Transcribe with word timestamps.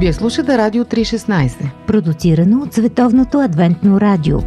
Вие 0.00 0.12
слушате 0.12 0.58
Радио 0.58 0.84
316, 0.84 1.70
продуцирано 1.86 2.62
от 2.62 2.74
Световното 2.74 3.40
адвентно 3.40 4.00
радио. 4.00 4.38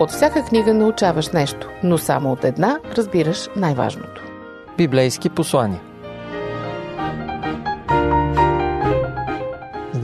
От 0.00 0.10
всяка 0.10 0.44
книга 0.44 0.74
научаваш 0.74 1.28
нещо, 1.28 1.68
но 1.84 1.98
само 1.98 2.32
от 2.32 2.44
една 2.44 2.78
разбираш 2.96 3.48
най-важното. 3.56 4.22
Библейски 4.76 5.30
послания. 5.30 5.80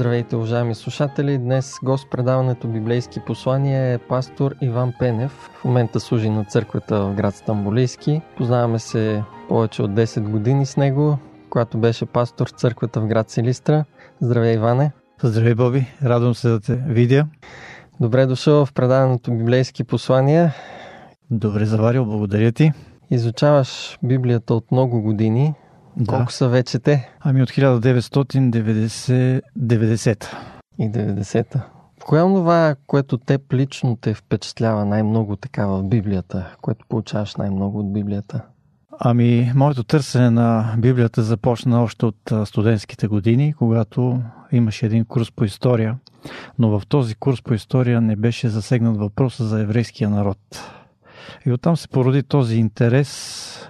Здравейте, 0.03 0.37
уважаеми 0.37 0.75
слушатели! 0.75 1.39
Днес 1.39 1.75
гост 1.82 2.11
предаването 2.11 2.69
Библейски 2.69 3.21
послания 3.21 3.93
е 3.93 3.98
пастор 3.98 4.55
Иван 4.61 4.93
Пенев. 4.98 5.32
В 5.32 5.64
момента 5.64 6.01
служи 6.01 6.30
на 6.30 6.45
църквата 6.45 7.01
в 7.07 7.14
град 7.14 7.34
Стамбулийски. 7.34 8.23
Познаваме 8.37 8.79
се 8.79 9.24
повече 9.48 9.83
от 9.83 9.91
10 9.91 10.29
години 10.29 10.66
с 10.66 10.77
него, 10.77 11.19
когато 11.51 11.79
беше 11.79 12.07
пастор 12.07 12.46
в 12.48 12.51
църквата 12.51 13.01
в 13.01 13.07
град 13.07 13.30
Силистра. 13.30 13.84
Здравей, 14.20 14.55
Иване! 14.55 14.93
Здравей, 15.23 15.55
Боби! 15.55 15.87
Радвам 16.02 16.34
се 16.34 16.48
да 16.48 16.60
те 16.60 16.74
видя. 16.74 17.27
Добре 18.01 18.27
дошъл 18.27 18.66
в 18.66 18.73
предаването 18.73 19.30
Библейски 19.30 19.84
послания. 19.84 20.55
Добре 21.30 21.65
заварил, 21.65 22.05
благодаря 22.05 22.52
ти. 22.52 22.73
Изучаваш 23.10 23.98
Библията 24.02 24.55
от 24.55 24.73
много 24.73 25.02
години. 25.02 25.55
Да. 25.96 26.06
Колко 26.06 26.32
са 26.32 26.48
вече 26.48 26.78
те? 26.78 27.10
Ами 27.20 27.42
от 27.42 27.48
1990 27.48 30.32
и 30.78 30.91
90-та. 30.91 31.66
Кое 32.05 32.20
е 32.20 32.23
това, 32.23 32.74
което 32.87 33.18
теб 33.18 33.52
лично 33.52 33.96
те 33.96 34.15
впечатлява 34.15 34.84
най-много 34.84 35.37
така 35.37 35.66
в 35.66 35.82
Библията, 35.82 36.56
което 36.60 36.87
получаваш 36.88 37.37
най-много 37.37 37.78
от 37.78 37.92
Библията? 37.92 38.41
Ами, 39.01 39.52
моето 39.55 39.84
търсене 39.84 40.30
на 40.30 40.74
Библията 40.79 41.23
започна 41.23 41.82
още 41.82 42.07
от 42.07 42.32
студентските 42.45 43.07
години, 43.07 43.54
когато 43.59 44.23
имаше 44.52 44.87
един 44.87 45.04
курс 45.04 45.30
по 45.30 45.45
история, 45.45 45.96
но 46.59 46.79
в 46.79 46.87
този 46.87 47.15
курс 47.15 47.43
по 47.43 47.54
история 47.54 48.01
не 48.01 48.16
беше 48.16 48.48
засегнат 48.48 48.96
въпроса 48.96 49.45
за 49.45 49.60
еврейския 49.60 50.10
народ. 50.10 50.38
И 51.46 51.52
оттам 51.52 51.76
се 51.76 51.88
породи 51.88 52.23
този 52.23 52.57
интерес, 52.57 53.68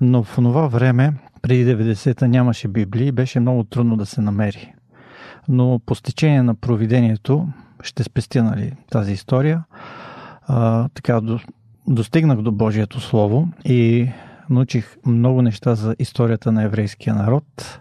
но 0.00 0.22
в 0.22 0.34
това 0.34 0.66
време, 0.66 1.14
преди 1.42 1.66
90-та, 1.66 2.26
нямаше 2.26 2.68
Библия 2.68 3.06
и 3.06 3.12
беше 3.12 3.40
много 3.40 3.64
трудно 3.64 3.96
да 3.96 4.06
се 4.06 4.20
намери. 4.20 4.72
Но 5.48 5.80
по 5.86 5.94
стечение 5.94 6.42
на 6.42 6.54
провидението, 6.54 7.48
ще 7.82 8.02
спестя 8.02 8.42
нали, 8.42 8.72
тази 8.90 9.12
история, 9.12 9.64
а, 10.42 10.88
така 10.88 11.20
до, 11.20 11.38
достигнах 11.88 12.42
до 12.42 12.52
Божието 12.52 13.00
Слово 13.00 13.48
и 13.64 14.10
научих 14.50 14.96
много 15.06 15.42
неща 15.42 15.74
за 15.74 15.96
историята 15.98 16.52
на 16.52 16.62
еврейския 16.62 17.14
народ. 17.14 17.78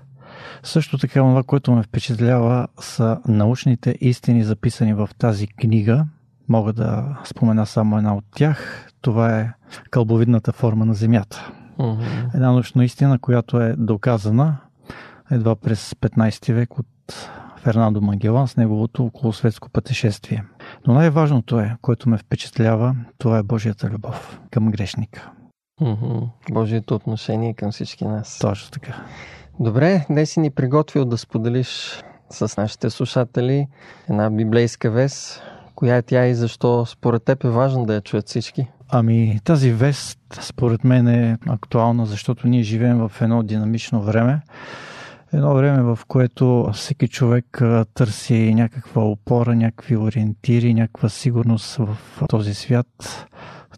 Също 0.64 0.98
така, 0.98 1.20
това, 1.20 1.44
което 1.44 1.72
ме 1.72 1.84
впечатлява, 1.84 2.67
са 2.80 3.20
научните 3.28 3.98
истини, 4.02 4.44
записани 4.44 4.94
в 4.94 5.09
тази 5.17 5.48
книга. 5.48 6.06
Мога 6.50 6.73
да 6.73 7.17
спомена 7.26 7.66
само 7.66 7.98
една 7.98 8.16
от 8.16 8.26
тях. 8.36 8.88
Това 9.02 9.39
е 9.39 9.54
кълбовидната 9.89 10.52
форма 10.52 10.86
на 10.86 10.94
Земята. 10.94 11.52
Uh-huh. 11.82 12.36
Една 12.36 12.52
научна 12.52 12.86
истина, 12.86 13.20
която 13.20 13.62
е 13.62 13.76
доказана 13.78 14.58
едва 15.32 15.56
през 15.56 15.94
15 15.94 16.54
век 16.54 16.80
от 16.80 16.88
Фернандо 17.58 18.02
Магелан 18.02 18.48
с 18.48 18.58
неговото 18.58 19.06
околосветско 19.06 19.70
пътешествие. 19.70 20.44
Но 20.88 20.94
най-важното 20.94 21.60
е, 21.60 21.76
което 21.82 22.10
ме 22.10 22.18
впечатлява, 22.18 22.96
това 23.18 23.38
е 23.38 23.44
Божията 23.44 23.90
любов 23.90 24.40
към 24.52 24.72
грешника. 24.72 25.32
Mm-hmm. 25.82 26.30
Божието 26.52 26.96
отношение 26.96 27.54
към 27.54 27.72
всички 27.72 28.06
нас. 28.06 28.40
Точно 28.40 28.72
така. 28.72 29.06
Добре, 29.60 30.06
днес 30.10 30.32
си 30.32 30.40
ни 30.40 30.50
приготвил 30.52 31.06
да 31.06 31.18
споделиш 31.18 32.04
с 32.30 32.58
нашите 32.58 32.89
слушатели 32.89 33.67
една 34.10 34.30
библейска 34.30 34.92
вест. 34.92 35.44
Коя 35.76 35.95
е 35.95 36.02
тя 36.02 36.26
и 36.26 36.36
защо 36.36 36.86
според 36.86 37.23
теб 37.23 37.44
е 37.44 37.50
важно 37.50 37.86
да 37.86 37.94
я 37.94 38.02
чуят 38.02 38.28
всички? 38.28 38.67
Ами 38.94 39.40
тази 39.44 39.72
вест 39.72 40.20
според 40.42 40.84
мен 40.84 41.08
е 41.08 41.38
актуална, 41.48 42.06
защото 42.06 42.48
ние 42.48 42.64
живеем 42.64 42.98
в 42.98 43.12
едно 43.22 43.44
динамично 43.44 44.02
време. 44.02 44.42
Едно 45.34 45.54
време, 45.54 45.82
в 45.84 46.00
което 46.08 46.70
всеки 46.74 47.08
човек 47.08 47.62
търси 47.94 48.54
някаква 48.54 49.04
опора, 49.04 49.56
някакви 49.56 49.98
ориентири, 49.98 50.74
някаква 50.74 51.10
сигурност 51.10 51.76
в 51.76 51.98
този 52.30 52.54
свят, 52.54 53.28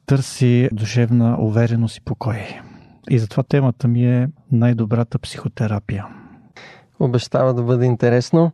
търси 0.05 0.69
душевна 0.71 1.37
увереност 1.39 1.97
и 1.97 2.01
покой. 2.01 2.37
И 3.09 3.19
затова 3.19 3.43
темата 3.43 3.87
ми 3.87 4.05
е 4.05 4.27
най-добрата 4.51 5.19
психотерапия. 5.19 6.05
Обещава 6.99 7.53
да 7.53 7.63
бъде 7.63 7.85
интересно. 7.85 8.51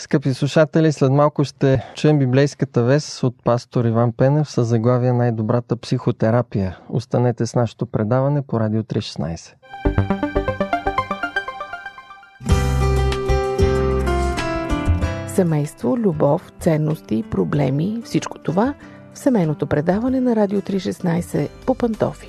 Скъпи 0.00 0.34
слушатели, 0.34 0.92
след 0.92 1.12
малко 1.12 1.44
ще 1.44 1.82
чуем 1.94 2.18
библейската 2.18 2.82
вест 2.82 3.22
от 3.22 3.44
пастор 3.44 3.84
Иван 3.84 4.12
Пенев 4.12 4.50
с 4.50 4.64
заглавия 4.64 5.14
Най-добрата 5.14 5.76
психотерапия. 5.76 6.78
Останете 6.88 7.46
с 7.46 7.54
нашето 7.54 7.86
предаване 7.86 8.42
по 8.42 8.60
Радио 8.60 8.82
316. 8.82 9.54
Семейство, 15.26 15.96
любов, 15.96 16.52
ценности, 16.60 17.24
проблеми, 17.30 18.00
всичко 18.04 18.38
това 18.38 18.74
в 19.14 19.18
семейното 19.18 19.66
предаване 19.66 20.20
на 20.20 20.36
Радио 20.36 20.60
316 20.60 21.48
по 21.66 21.74
Пантофи. 21.74 22.28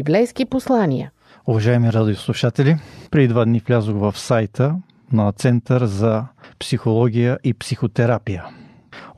Библейски 0.00 0.44
послания. 0.44 1.10
Уважаеми 1.46 1.92
радиослушатели, 1.92 2.76
преди 3.10 3.28
два 3.28 3.44
дни 3.44 3.62
влязох 3.66 3.96
в 3.96 4.18
сайта 4.18 4.74
на 5.12 5.32
Център 5.32 5.84
за 5.84 6.24
психология 6.58 7.38
и 7.44 7.54
психотерапия. 7.54 8.44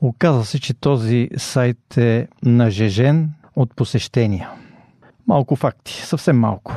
Оказва 0.01 0.45
се, 0.45 0.59
че 0.59 0.73
този 0.73 1.29
сайт 1.37 1.97
е 1.97 2.27
нажежен 2.45 3.33
от 3.55 3.75
посещения. 3.75 4.49
Малко 5.27 5.55
факти, 5.55 5.93
съвсем 5.93 6.39
малко. 6.39 6.75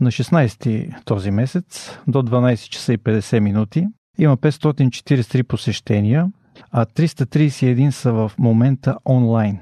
На 0.00 0.10
16 0.10 1.04
този 1.04 1.30
месец 1.30 1.98
до 2.06 2.22
12 2.22 2.68
часа 2.68 2.92
и 2.92 2.98
50 2.98 3.38
минути 3.38 3.86
има 4.18 4.36
543 4.36 5.42
посещения, 5.42 6.26
а 6.70 6.86
331 6.86 7.90
са 7.90 8.12
в 8.12 8.32
момента 8.38 8.96
онлайн. 9.04 9.58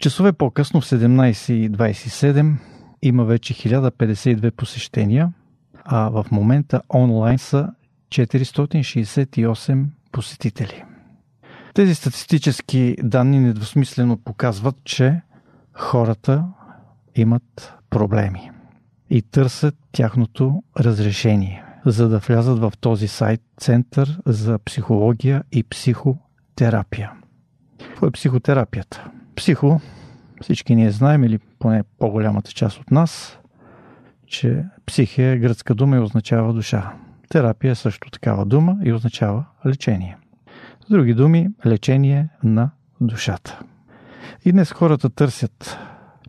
Часове 0.00 0.32
по-късно 0.32 0.80
в 0.80 0.84
17.27 0.84 2.69
има 3.02 3.24
вече 3.24 3.54
1052 3.54 4.50
посещения, 4.50 5.32
а 5.84 6.08
в 6.08 6.26
момента 6.30 6.82
онлайн 6.94 7.38
са 7.38 7.70
468 8.10 9.84
посетители. 10.12 10.84
Тези 11.74 11.94
статистически 11.94 12.96
данни 13.02 13.40
недвусмислено 13.40 14.16
показват, 14.16 14.84
че 14.84 15.20
хората 15.72 16.44
имат 17.14 17.74
проблеми 17.90 18.50
и 19.10 19.22
търсят 19.22 19.74
тяхното 19.92 20.62
разрешение, 20.80 21.64
за 21.86 22.08
да 22.08 22.18
влязат 22.18 22.58
в 22.58 22.72
този 22.80 23.08
сайт 23.08 23.40
Център 23.56 24.20
за 24.26 24.58
психология 24.58 25.42
и 25.52 25.62
психотерапия. 25.62 27.12
Какво 27.78 28.06
е 28.06 28.10
психотерапията? 28.10 29.10
Психо, 29.36 29.80
всички 30.42 30.74
ние 30.74 30.90
знаем, 30.90 31.24
или 31.24 31.38
поне 31.58 31.82
по-голямата 31.98 32.52
част 32.52 32.78
от 32.78 32.90
нас, 32.90 33.38
че 34.26 34.64
психия 34.86 35.32
е 35.32 35.38
гръцка 35.38 35.74
дума 35.74 35.96
и 35.96 36.00
означава 36.00 36.52
душа. 36.52 36.92
Терапия 37.28 37.70
е 37.70 37.74
също 37.74 38.10
такава 38.10 38.46
дума 38.46 38.78
и 38.84 38.92
означава 38.92 39.44
лечение. 39.66 40.16
С 40.86 40.90
други 40.90 41.14
думи, 41.14 41.48
лечение 41.66 42.28
на 42.42 42.70
душата. 43.00 43.60
И 44.44 44.52
днес 44.52 44.72
хората 44.72 45.10
търсят 45.10 45.78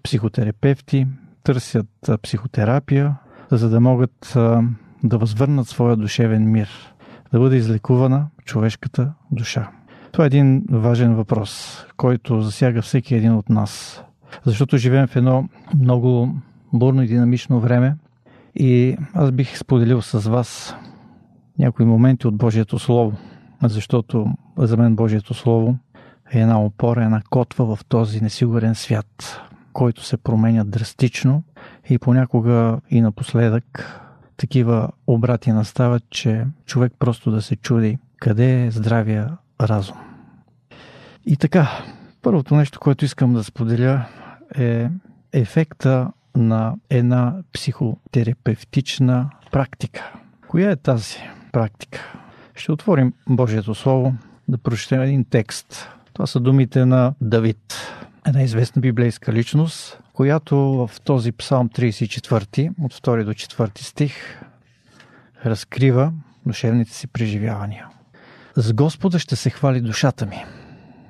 психотерапевти, 0.04 1.08
търсят 1.44 2.10
психотерапия, 2.22 3.16
за 3.52 3.70
да 3.70 3.80
могат 3.80 4.32
да 5.04 5.18
възвърнат 5.18 5.68
своя 5.68 5.96
душевен 5.96 6.52
мир, 6.52 6.94
да 7.32 7.40
бъде 7.40 7.56
излекувана 7.56 8.28
човешката 8.46 9.14
душа. 9.32 9.72
Това 10.12 10.24
е 10.24 10.28
един 10.28 10.64
важен 10.70 11.16
въпрос, 11.16 11.84
който 11.98 12.42
засяга 12.42 12.82
всеки 12.82 13.16
един 13.16 13.34
от 13.34 13.50
нас. 13.50 14.04
Защото 14.46 14.78
живеем 14.78 15.08
в 15.08 15.16
едно 15.16 15.50
много 15.80 16.36
бурно 16.74 17.04
и 17.04 17.08
динамично 17.08 17.60
време 17.60 17.96
и 18.56 18.98
аз 19.14 19.32
бих 19.32 19.58
споделил 19.58 20.02
с 20.02 20.30
вас 20.30 20.76
някои 21.60 21.86
моменти 21.86 22.28
от 22.28 22.38
Божието 22.38 22.80
Слово, 22.80 23.14
защото 23.64 24.28
за 24.58 24.78
мен 24.78 24.96
Божието 24.96 25.34
Слово 25.34 25.78
е 26.34 26.40
една 26.40 26.62
опора, 26.62 27.04
една 27.04 27.22
котва 27.30 27.76
в 27.76 27.86
този 27.86 28.22
несигурен 28.22 28.76
свят, 28.76 29.42
който 29.74 30.04
се 30.04 30.18
променя 30.18 30.64
драстично 30.64 31.44
и 31.90 31.98
понякога 31.98 32.80
и 32.90 33.02
напоследък 33.02 33.98
такива 34.38 34.90
обрати 35.08 35.52
настават, 35.52 36.04
че 36.10 36.46
човек 36.66 36.94
просто 37.00 37.32
да 37.32 37.42
се 37.42 37.56
чуди 37.56 37.98
къде 38.20 38.66
е 38.66 38.72
здравия 38.72 39.38
разум. 39.62 39.98
И 41.26 41.38
така, 41.38 41.70
първото 42.22 42.56
нещо, 42.56 42.80
което 42.80 43.06
искам 43.06 43.34
да 43.34 43.44
споделя 43.44 44.06
е 44.56 44.90
ефекта 45.34 46.12
на 46.36 46.76
една 46.90 47.36
психотерапевтична 47.54 49.30
практика. 49.52 50.14
Коя 50.48 50.72
е 50.72 50.76
тази 50.76 51.18
практика? 51.52 52.14
Ще 52.56 52.72
отворим 52.72 53.14
Божието 53.30 53.76
Слово, 53.76 54.14
да 54.48 54.58
прочетем 54.58 55.02
един 55.02 55.26
текст. 55.26 55.90
Това 56.14 56.28
са 56.28 56.40
думите 56.40 56.86
на 56.86 57.14
Давид, 57.22 57.76
една 58.28 58.42
известна 58.42 58.80
библейска 58.80 59.34
личност, 59.34 60.00
която 60.14 60.58
в 60.58 61.02
този 61.04 61.32
псалм 61.32 61.70
34, 61.70 62.74
от 62.82 62.94
2 62.94 63.24
до 63.24 63.34
4 63.34 63.82
стих, 63.82 64.42
разкрива 65.46 66.14
душевните 66.46 66.92
си 66.92 67.08
преживявания. 67.08 67.88
С 68.56 68.74
Господа 68.74 69.20
ще 69.20 69.36
се 69.36 69.50
хвали 69.50 69.82
душата 69.82 70.26
ми. 70.26 70.46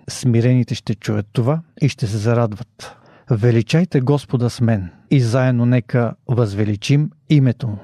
Смирените 0.10 0.76
ще 0.76 0.96
чуят 0.96 1.28
това 1.34 1.62
и 1.82 1.90
ще 1.90 2.08
се 2.08 2.18
зарадват. 2.18 2.96
Величайте 3.32 4.02
Господа 4.02 4.50
с 4.50 4.62
мен 4.62 4.90
и 5.12 5.22
заедно 5.22 5.66
нека 5.66 6.14
възвеличим 6.28 7.12
името 7.30 7.68
му. 7.68 7.80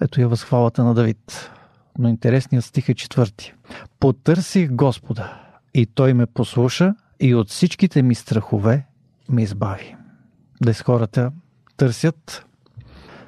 Ето 0.00 0.20
е 0.20 0.26
възхвалата 0.26 0.84
на 0.84 0.94
Давид. 0.94 1.50
Но 1.98 2.08
интересният 2.08 2.64
стих 2.64 2.88
е 2.88 2.94
четвърти. 2.94 3.54
Потърсих 4.00 4.70
Господа 4.70 5.40
и 5.74 5.86
той 5.86 6.14
ме 6.14 6.26
послуша 6.26 6.94
и 7.20 7.34
от 7.34 7.50
всичките 7.50 8.02
ми 8.02 8.14
страхове 8.14 8.86
ме 9.28 9.42
избави. 9.42 9.96
Днес 10.62 10.82
хората 10.82 11.32
търсят 11.76 12.46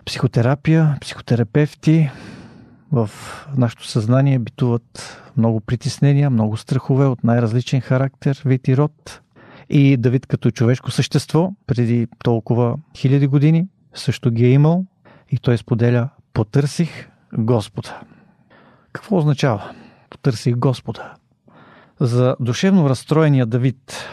психотерапия, 0.06 0.96
психотерапевти. 1.00 2.10
В 2.94 3.10
нашето 3.56 3.86
съзнание 3.86 4.38
битуват 4.38 5.22
много 5.36 5.60
притеснения, 5.60 6.30
много 6.30 6.56
страхове 6.56 7.06
от 7.06 7.24
най-различен 7.24 7.80
характер, 7.80 8.42
вид 8.44 8.68
и 8.68 8.76
род. 8.76 9.20
И 9.70 9.96
Давид 9.96 10.26
като 10.26 10.50
човешко 10.50 10.90
същество, 10.90 11.52
преди 11.66 12.08
толкова 12.24 12.76
хиляди 12.96 13.26
години, 13.26 13.68
също 13.94 14.30
ги 14.30 14.44
е 14.44 14.50
имал 14.50 14.84
и 15.30 15.38
той 15.38 15.58
споделя 15.58 16.08
Потърсих 16.32 17.10
Господа. 17.38 18.00
Какво 18.92 19.16
означава? 19.16 19.70
Потърсих 20.10 20.56
Господа. 20.56 21.14
За 22.00 22.36
душевно 22.40 22.88
разстроения 22.88 23.46
Давид 23.46 24.08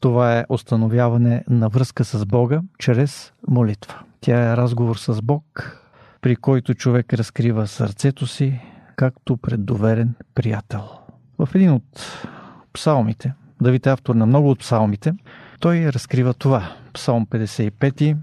това 0.00 0.38
е 0.38 0.44
установяване 0.48 1.44
на 1.48 1.68
връзка 1.68 2.04
с 2.04 2.26
Бога 2.26 2.60
чрез 2.78 3.32
молитва. 3.48 3.94
Тя 4.20 4.52
е 4.52 4.56
разговор 4.56 4.96
с 4.96 5.22
Бог, 5.22 5.78
при 6.28 6.36
който 6.36 6.74
човек 6.74 7.14
разкрива 7.14 7.66
сърцето 7.66 8.26
си, 8.26 8.60
както 8.96 9.36
пред 9.36 9.64
доверен 9.64 10.14
приятел. 10.34 10.88
В 11.38 11.48
един 11.54 11.70
от 11.70 12.18
псалмите, 12.72 13.32
Давид 13.62 13.86
е 13.86 13.90
автор 13.90 14.14
на 14.14 14.26
много 14.26 14.50
от 14.50 14.58
псалмите, 14.58 15.14
той 15.60 15.86
разкрива 15.86 16.34
това. 16.34 16.72
Псалм 16.92 17.26
55, 17.26 18.16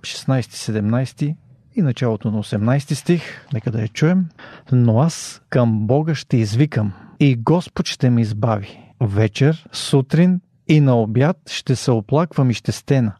16-17 0.00 1.36
и 1.76 1.82
началото 1.82 2.30
на 2.30 2.42
18 2.42 2.94
стих, 2.94 3.22
нека 3.52 3.70
да 3.70 3.82
я 3.82 3.88
чуем. 3.88 4.26
Но 4.72 5.00
аз 5.00 5.42
към 5.48 5.86
Бога 5.86 6.14
ще 6.14 6.36
извикам 6.36 6.92
и 7.18 7.36
Господ 7.36 7.86
ще 7.86 8.10
ме 8.10 8.20
избави. 8.20 8.92
Вечер, 9.00 9.68
сутрин 9.72 10.40
и 10.68 10.80
на 10.80 11.00
обяд 11.00 11.36
ще 11.50 11.76
се 11.76 11.90
оплаквам 11.90 12.50
и 12.50 12.54
ще 12.54 12.72
стена. 12.72 13.12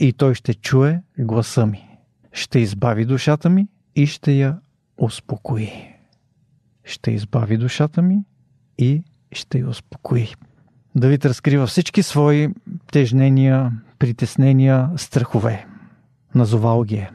И 0.00 0.12
той 0.12 0.34
ще 0.34 0.54
чуе 0.54 1.02
гласа 1.18 1.66
ми. 1.66 1.87
Ще 2.38 2.58
избави 2.58 3.04
душата 3.04 3.50
ми 3.50 3.68
и 3.96 4.06
ще 4.06 4.32
я 4.32 4.58
успокои. 4.98 5.70
Ще 6.84 7.10
избави 7.10 7.56
душата 7.56 8.02
ми 8.02 8.24
и 8.78 9.02
ще 9.32 9.58
я 9.58 9.68
успокои. 9.68 10.28
Давид 10.94 11.24
разкрива 11.24 11.66
всички 11.66 12.02
свои 12.02 12.48
тежнения, 12.92 13.72
притеснения, 13.98 14.90
страхове. 14.96 15.66
Назовал 16.34 16.84
ги 16.84 16.94
е. 16.94 17.10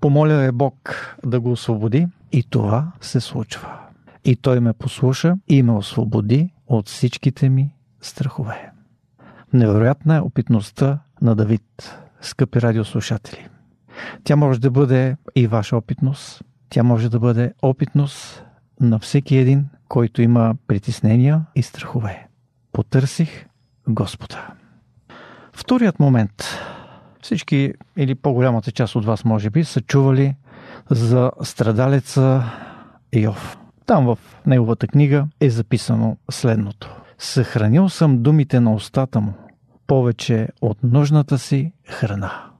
Помоля 0.00 0.44
е 0.44 0.52
Бог 0.52 0.94
да 1.26 1.40
го 1.40 1.52
освободи 1.52 2.06
и 2.32 2.42
това 2.42 2.92
се 3.00 3.20
случва. 3.20 3.78
И 4.24 4.36
той 4.36 4.60
ме 4.60 4.72
послуша 4.72 5.36
и 5.48 5.62
ме 5.62 5.72
освободи 5.72 6.52
от 6.66 6.88
всичките 6.88 7.48
ми 7.48 7.74
страхове. 8.00 8.70
Невероятна 9.52 10.16
е 10.16 10.20
опитността 10.20 10.98
на 11.22 11.34
Давид, 11.34 11.98
скъпи 12.20 12.60
радиослушатели. 12.60 13.48
Тя 14.24 14.36
може 14.36 14.60
да 14.60 14.70
бъде 14.70 15.16
и 15.36 15.46
ваша 15.46 15.76
опитност. 15.76 16.42
Тя 16.70 16.82
може 16.82 17.08
да 17.08 17.18
бъде 17.18 17.52
опитност 17.62 18.44
на 18.80 18.98
всеки 18.98 19.36
един, 19.36 19.66
който 19.88 20.22
има 20.22 20.54
притеснения 20.66 21.44
и 21.54 21.62
страхове. 21.62 22.26
Потърсих 22.72 23.46
Господа. 23.88 24.46
Вторият 25.52 26.00
момент. 26.00 26.44
Всички 27.22 27.72
или 27.96 28.14
по-голямата 28.14 28.72
част 28.72 28.96
от 28.96 29.04
вас, 29.04 29.24
може 29.24 29.50
би, 29.50 29.64
са 29.64 29.80
чували 29.80 30.34
за 30.90 31.30
страдалеца 31.42 32.44
Йов. 33.12 33.58
Там 33.86 34.06
в 34.06 34.18
неговата 34.46 34.86
книга 34.86 35.26
е 35.40 35.50
записано 35.50 36.16
следното. 36.30 36.96
Съхранил 37.18 37.88
съм 37.88 38.22
думите 38.22 38.60
на 38.60 38.74
устата 38.74 39.20
му 39.20 39.32
повече 39.86 40.48
от 40.60 40.78
нужната 40.82 41.38
си 41.38 41.72
храна. 41.86 42.50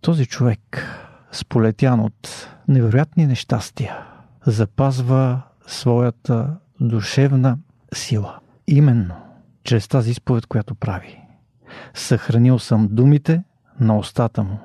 Този 0.00 0.26
човек, 0.26 0.86
сполетян 1.32 2.00
от 2.00 2.48
невероятни 2.68 3.26
нещастия, 3.26 3.98
запазва 4.46 5.42
своята 5.66 6.56
душевна 6.80 7.58
сила. 7.94 8.38
Именно 8.66 9.14
чрез 9.64 9.88
тази 9.88 10.10
изповед, 10.10 10.46
която 10.46 10.74
прави. 10.74 11.20
Съхранил 11.94 12.58
съм 12.58 12.88
думите 12.90 13.42
на 13.80 13.98
устата 13.98 14.42
му 14.42 14.58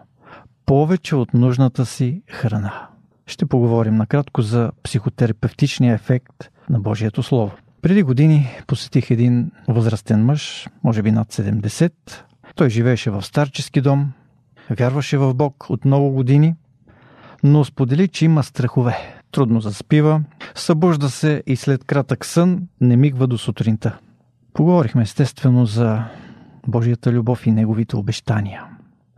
повече 0.66 1.16
от 1.16 1.34
нужната 1.34 1.86
си 1.86 2.22
храна. 2.30 2.88
Ще 3.28 3.46
поговорим 3.46 3.96
накратко 3.96 4.42
за 4.42 4.72
психотерапевтичния 4.84 5.94
ефект 5.94 6.50
на 6.70 6.80
Божието 6.80 7.24
Слово. 7.24 7.52
Преди 7.82 8.04
години 8.04 8.50
посетих 8.68 9.12
един 9.12 9.52
възрастен 9.68 10.26
мъж, 10.26 10.68
може 10.84 11.02
би 11.02 11.12
над 11.12 11.34
70. 11.34 11.92
Той 12.56 12.70
живееше 12.70 13.10
в 13.10 13.22
старчески 13.22 13.82
дом, 13.82 14.12
вярваше 14.70 15.18
в 15.18 15.34
Бог 15.34 15.70
от 15.70 15.86
много 15.86 16.10
години, 16.10 16.56
но 17.44 17.66
сподели, 17.66 18.08
че 18.08 18.26
има 18.26 18.44
страхове. 18.44 18.98
Трудно 19.32 19.62
заспива, 19.62 20.24
събужда 20.56 21.10
се 21.10 21.44
и 21.48 21.56
след 21.56 21.84
кратък 21.84 22.26
сън 22.26 22.68
не 22.82 22.98
мигва 22.98 23.28
до 23.28 23.38
сутринта. 23.38 23.98
Поговорихме 24.54 25.02
естествено 25.02 25.66
за 25.66 26.04
Божията 26.68 27.12
любов 27.12 27.48
и 27.48 27.52
Неговите 27.52 27.96
обещания. 27.96 28.66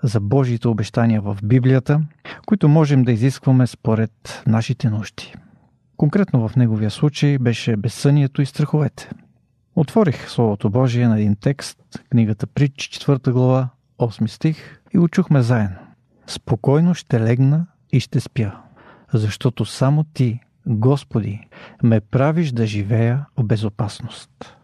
За 0.03 0.19
Божиите 0.19 0.67
обещания 0.67 1.21
в 1.21 1.37
Библията, 1.43 2.01
които 2.45 2.69
можем 2.69 3.03
да 3.03 3.11
изискваме 3.11 3.67
според 3.67 4.43
нашите 4.47 4.89
нужди. 4.89 5.33
Конкретно 5.97 6.47
в 6.47 6.55
неговия 6.55 6.91
случай 6.91 7.37
беше 7.37 7.77
безсънието 7.77 8.41
и 8.41 8.45
страховете. 8.45 9.09
Отворих 9.75 10.29
Словото 10.29 10.69
Божие 10.69 11.07
на 11.07 11.19
един 11.19 11.35
текст, 11.35 11.77
книгата 12.09 12.47
Притч, 12.47 12.89
4 12.89 13.31
глава, 13.31 13.69
8 13.99 14.27
стих 14.27 14.81
и 14.95 14.99
учухме 14.99 15.41
заедно. 15.41 15.77
Спокойно 16.27 16.93
ще 16.93 17.19
легна 17.19 17.65
и 17.91 17.99
ще 17.99 18.19
спя, 18.19 18.51
защото 19.13 19.65
само 19.65 20.03
Ти, 20.03 20.39
Господи, 20.67 21.47
ме 21.83 22.01
правиш 22.01 22.51
да 22.51 22.65
живея 22.65 23.25
в 23.37 23.43
безопасност. 23.43 24.57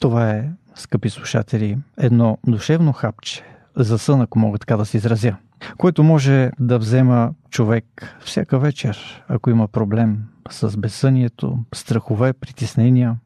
Това 0.00 0.30
е, 0.30 0.50
скъпи 0.74 1.10
слушатели, 1.10 1.78
едно 1.98 2.38
душевно 2.46 2.92
хапче 2.92 3.42
за 3.76 3.98
сън, 3.98 4.20
ако 4.20 4.38
мога 4.38 4.58
така 4.58 4.76
да 4.76 4.84
се 4.84 4.96
изразя, 4.96 5.36
което 5.78 6.02
може 6.04 6.50
да 6.60 6.78
взема 6.78 7.34
човек 7.50 8.16
всяка 8.24 8.58
вечер, 8.58 9.24
ако 9.28 9.50
има 9.50 9.68
проблем 9.68 10.22
с 10.50 10.76
безсънието, 10.76 11.58
страхове, 11.74 12.32
притеснения. 12.32 13.16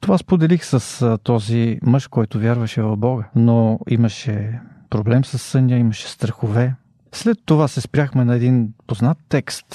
Това 0.00 0.18
споделих 0.18 0.64
с 0.64 1.18
този 1.22 1.78
мъж, 1.82 2.06
който 2.06 2.40
вярваше 2.40 2.82
в 2.82 2.96
Бога, 2.96 3.24
но 3.34 3.78
имаше 3.88 4.60
проблем 4.90 5.24
с 5.24 5.38
съня, 5.38 5.76
имаше 5.76 6.08
страхове. 6.08 6.74
След 7.12 7.38
това 7.44 7.68
се 7.68 7.80
спряхме 7.80 8.24
на 8.24 8.34
един 8.34 8.72
познат 8.86 9.18
текст, 9.28 9.66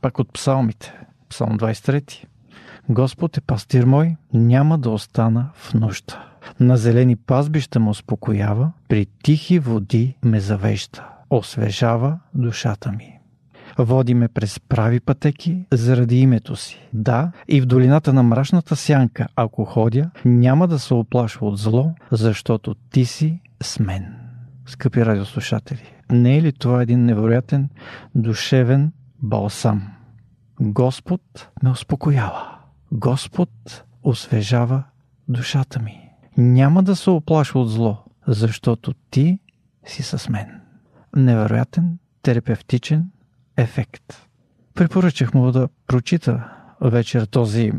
пак 0.00 0.18
от 0.18 0.32
псалмите, 0.32 0.94
псалм 1.28 1.58
23. 1.58 2.24
Господ 2.88 3.36
е 3.36 3.40
пастир 3.40 3.84
мой, 3.84 4.16
няма 4.32 4.78
да 4.78 4.90
остана 4.90 5.48
в 5.54 5.74
нужда. 5.74 6.24
На 6.60 6.76
зелени 6.76 7.16
пазбища 7.16 7.80
му 7.80 7.90
успокоява, 7.90 8.72
при 8.88 9.06
тихи 9.22 9.58
води 9.58 10.16
ме 10.24 10.40
завежда, 10.40 11.08
освежава 11.30 12.18
душата 12.34 12.92
ми. 12.92 13.20
Води 13.78 14.14
ме 14.14 14.28
през 14.28 14.60
прави 14.60 15.00
пътеки 15.00 15.66
заради 15.72 16.20
името 16.20 16.56
си. 16.56 16.88
Да, 16.92 17.32
и 17.48 17.60
в 17.60 17.66
долината 17.66 18.12
на 18.12 18.22
мрачната 18.22 18.76
сянка, 18.76 19.26
ако 19.36 19.64
ходя, 19.64 20.10
няма 20.24 20.68
да 20.68 20.78
се 20.78 20.94
оплашва 20.94 21.46
от 21.46 21.58
зло, 21.58 21.94
защото 22.12 22.74
ти 22.74 23.04
си 23.04 23.40
с 23.62 23.78
мен. 23.78 24.29
Скъпи 24.66 25.06
радиослушатели, 25.06 25.94
не 26.10 26.36
е 26.36 26.42
ли 26.42 26.52
това 26.52 26.82
един 26.82 27.04
невероятен 27.04 27.68
душевен 28.14 28.92
балсам? 29.22 29.88
Господ 30.60 31.48
ме 31.62 31.70
успокоява. 31.70 32.58
Господ 32.92 33.84
освежава 34.02 34.82
душата 35.28 35.80
ми. 35.80 36.10
Няма 36.36 36.82
да 36.82 36.96
се 36.96 37.10
оплашва 37.10 37.60
от 37.60 37.70
зло, 37.70 38.04
защото 38.26 38.94
ти 39.10 39.38
си 39.84 40.02
с 40.02 40.28
мен. 40.28 40.60
Невероятен, 41.16 41.98
терапевтичен 42.22 43.10
ефект. 43.56 44.26
Препоръчах 44.74 45.34
му 45.34 45.52
да 45.52 45.68
прочита 45.86 46.48
вечер 46.80 47.24
този 47.24 47.72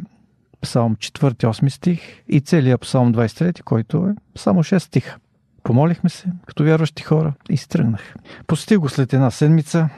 псалм 0.61 0.95
4-8 0.95 1.69
стих 1.69 2.01
и 2.27 2.41
целият 2.41 2.81
псалм 2.81 3.13
23, 3.13 3.63
който 3.63 4.07
е 4.07 4.39
само 4.39 4.63
6 4.63 4.77
стиха. 4.77 5.17
Помолихме 5.63 6.09
се, 6.09 6.27
като 6.45 6.63
вярващи 6.63 7.03
хора, 7.03 7.33
и 7.49 7.57
стръгнах. 7.57 8.15
Посетих 8.47 8.77
го 8.77 8.89
след 8.89 9.13
една 9.13 9.31
седмица, 9.31 9.89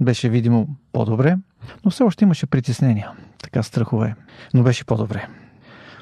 беше 0.00 0.28
видимо 0.28 0.68
по-добре, 0.92 1.36
но 1.84 1.90
все 1.90 2.02
още 2.02 2.24
имаше 2.24 2.46
притеснения, 2.46 3.10
така 3.42 3.62
страхове, 3.62 4.14
но 4.54 4.62
беше 4.62 4.84
по-добре. 4.84 5.28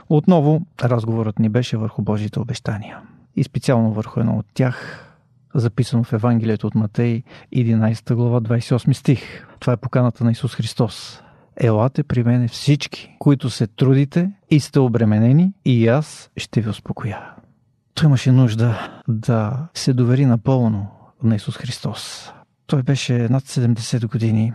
Отново 0.09 0.67
разговорът 0.83 1.39
ни 1.39 1.49
беше 1.49 1.77
върху 1.77 2.03
Божите 2.03 2.41
обещания 2.41 2.99
и 3.37 3.45
специално 3.45 3.93
върху 3.93 4.21
едно 4.21 4.39
от 4.39 4.47
тях, 4.55 5.03
записано 5.55 6.05
в 6.05 6.13
Евангелието 6.13 6.67
от 6.67 6.75
Матей, 6.75 7.23
11 7.55 8.15
глава, 8.15 8.41
28 8.41 8.93
стих. 8.93 9.47
Това 9.61 9.73
е 9.73 9.77
поканата 9.77 10.25
на 10.25 10.31
Исус 10.33 10.55
Христос. 10.55 11.23
Елате 11.57 12.03
при 12.03 12.25
мене 12.25 12.49
всички, 12.49 13.17
които 13.19 13.51
се 13.51 13.67
трудите 13.67 14.31
и 14.51 14.61
сте 14.61 14.79
обременени, 14.79 15.53
и 15.65 15.89
аз 15.89 16.31
ще 16.37 16.61
ви 16.61 16.71
успокоя. 16.71 17.37
Той 17.97 18.07
имаше 18.07 18.33
нужда 18.33 19.01
да 19.09 19.69
се 19.75 19.93
довери 19.93 20.27
напълно 20.27 20.87
на 21.23 21.37
Исус 21.37 21.57
Христос. 21.57 22.33
Той 22.67 22.83
беше 22.83 23.13
над 23.13 23.45
70 23.45 24.11
години 24.11 24.53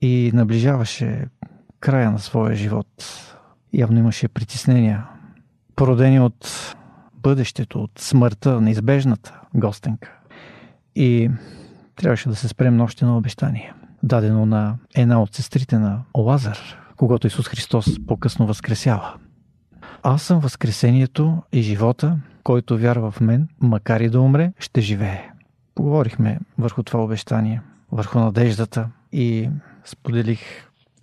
и 0.00 0.30
наближаваше 0.34 1.24
края 1.80 2.10
на 2.10 2.18
своя 2.18 2.56
живот. 2.56 2.86
Явно 3.72 3.98
имаше 3.98 4.28
притеснения, 4.28 5.06
породени 5.76 6.20
от 6.20 6.74
бъдещето, 7.14 7.82
от 7.82 7.98
смъртта, 7.98 8.60
неизбежната 8.60 9.40
гостенка. 9.54 10.12
И 10.94 11.30
трябваше 11.96 12.28
да 12.28 12.36
се 12.36 12.48
спрем 12.48 12.76
на 12.76 12.84
още 12.84 13.04
едно 13.04 13.16
обещание, 13.16 13.74
дадено 14.02 14.46
на 14.46 14.76
една 14.94 15.22
от 15.22 15.34
сестрите 15.34 15.78
на 15.78 16.02
Лазар, 16.16 16.58
когато 16.96 17.26
Исус 17.26 17.48
Христос 17.48 18.06
по-късно 18.06 18.46
възкресява. 18.46 19.14
Аз 20.08 20.22
съм 20.22 20.40
възкресението 20.40 21.42
и 21.52 21.62
живота, 21.62 22.18
който 22.42 22.78
вярва 22.78 23.10
в 23.10 23.20
мен, 23.20 23.48
макар 23.60 24.00
и 24.00 24.08
да 24.08 24.20
умре, 24.20 24.52
ще 24.58 24.80
живее. 24.80 25.30
Поговорихме 25.74 26.38
върху 26.58 26.82
това 26.82 27.04
обещание, 27.04 27.62
върху 27.92 28.18
надеждата 28.18 28.88
и 29.12 29.50
споделих 29.84 30.40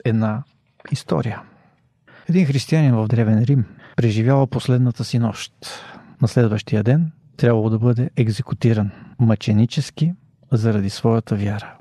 една 0.06 0.44
история. 0.92 1.42
Един 2.30 2.46
християнин 2.46 2.96
в 2.96 3.08
Древен 3.08 3.44
Рим 3.44 3.66
преживява 3.96 4.48
последната 4.48 5.04
си 5.04 5.20
нощ. 5.20 5.54
На 6.22 6.28
следващия 6.28 6.84
ден 6.84 7.12
трябвало 7.38 7.70
да 7.70 7.80
бъде 7.80 8.10
екзекутиран 8.18 8.92
мъченически 9.20 10.14
заради 10.52 10.90
своята 10.90 11.36
вяра. 11.36 11.74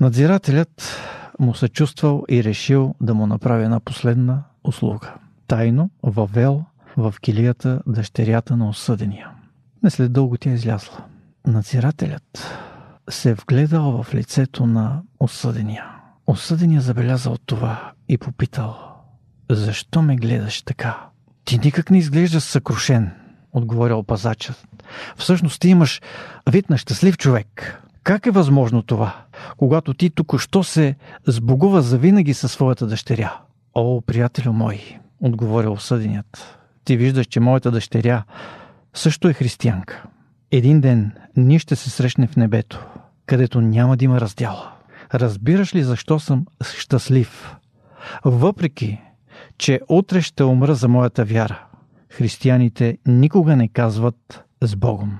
Надзирателят 0.00 1.00
му 1.38 1.54
се 1.54 1.68
чувствал 1.68 2.24
и 2.28 2.44
решил 2.44 2.94
да 3.00 3.14
му 3.14 3.26
направи 3.26 3.64
една 3.64 3.80
последна 3.80 4.42
услуга. 4.64 5.14
Тайно 5.46 5.90
въвел 6.02 6.64
в 6.96 7.14
килията 7.20 7.82
дъщерята 7.86 8.56
на 8.56 8.68
осъдения. 8.68 9.30
Не 9.82 9.90
след 9.90 10.12
дълго 10.12 10.36
тя 10.36 10.50
излязла. 10.50 11.04
Надзирателят 11.46 12.54
се 13.10 13.30
е 13.30 13.34
вгледал 13.34 14.02
в 14.02 14.14
лицето 14.14 14.66
на 14.66 15.02
осъдения. 15.20 15.84
Осъдения 16.26 16.80
забелязал 16.80 17.36
това 17.46 17.92
и 18.08 18.18
попитал 18.18 18.90
Защо 19.50 20.02
ме 20.02 20.16
гледаш 20.16 20.62
така? 20.62 20.98
Ти 21.44 21.58
никак 21.58 21.90
не 21.90 21.98
изглеждаш 21.98 22.42
съкрушен, 22.42 23.10
отговорил 23.52 24.02
пазачът. 24.02 24.68
Всъщност 25.16 25.60
ти 25.60 25.68
имаш 25.68 26.00
вид 26.50 26.70
на 26.70 26.78
щастлив 26.78 27.18
човек. 27.18 27.80
Как 28.02 28.26
е 28.26 28.30
възможно 28.30 28.82
това, 28.82 29.16
когато 29.56 29.94
ти 29.94 30.10
току-що 30.10 30.64
се 30.64 30.96
сбогува 31.26 31.82
завинаги 31.82 32.34
със 32.34 32.52
своята 32.52 32.86
дъщеря? 32.86 33.40
О, 33.74 34.00
приятелю 34.00 34.52
мой, 34.52 34.98
отговорил 35.20 35.72
осъденият. 35.72 36.59
Ти 36.84 36.96
виждаш, 36.96 37.26
че 37.26 37.40
моята 37.40 37.70
дъщеря 37.70 38.24
също 38.94 39.28
е 39.28 39.32
християнка. 39.32 40.04
Един 40.50 40.80
ден 40.80 41.12
ние 41.36 41.58
ще 41.58 41.76
се 41.76 41.90
срещне 41.90 42.26
в 42.26 42.36
небето, 42.36 42.86
където 43.26 43.60
няма 43.60 43.96
да 43.96 44.04
има 44.04 44.20
раздяла. 44.20 44.72
Разбираш 45.14 45.74
ли 45.74 45.82
защо 45.82 46.18
съм 46.18 46.46
щастлив? 46.62 47.56
Въпреки, 48.24 49.00
че 49.58 49.80
утре 49.88 50.22
ще 50.22 50.44
умра 50.44 50.74
за 50.74 50.88
моята 50.88 51.24
вяра, 51.24 51.64
християните 52.10 52.98
никога 53.06 53.56
не 53.56 53.68
казват 53.68 54.44
с 54.62 54.76
Богом. 54.76 55.18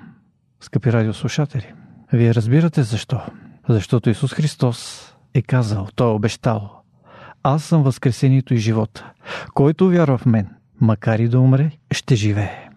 Скъпи 0.61 0.93
радиослушатели, 0.93 1.73
вие 2.13 2.35
разбирате 2.35 2.83
защо? 2.83 3.21
Защото 3.69 4.11
Исус 4.11 4.33
Христос 4.33 5.11
е 5.35 5.43
казал, 5.43 5.89
Той 5.95 6.11
е 6.11 6.15
обещал. 6.15 6.83
Аз 7.43 7.65
съм 7.65 7.83
възкресението 7.83 8.55
и 8.55 8.59
живота. 8.59 9.13
Който 9.55 9.89
вярва 9.89 10.19
в 10.19 10.27
мен, 10.27 10.49
макар 10.81 11.19
и 11.19 11.29
да 11.29 11.41
умре, 11.41 11.71
ще 11.93 12.15
живее. 12.15 12.71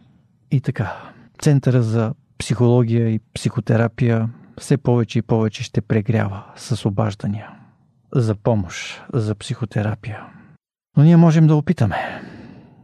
И 0.51 0.61
така, 0.61 1.13
Центъра 1.39 1.83
за 1.83 2.13
психология 2.37 3.09
и 3.09 3.19
психотерапия 3.33 4.29
все 4.59 4.77
повече 4.77 5.19
и 5.19 5.21
повече 5.21 5.63
ще 5.63 5.81
прегрява 5.81 6.43
с 6.55 6.85
обаждания 6.85 7.49
за 8.15 8.35
помощ, 8.35 9.03
за 9.13 9.35
психотерапия. 9.35 10.25
Но 10.97 11.03
ние 11.03 11.17
можем 11.17 11.47
да 11.47 11.55
опитаме. 11.55 11.95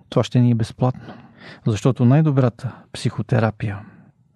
Това 0.10 0.24
ще 0.24 0.40
ни 0.40 0.52
е 0.52 0.56
безплатно. 0.56 1.14
Защото 1.68 2.06
най-добрата 2.06 2.76
психотерапия, 2.94 3.80